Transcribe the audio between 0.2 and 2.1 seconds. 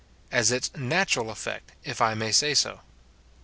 ]As its natural effect, if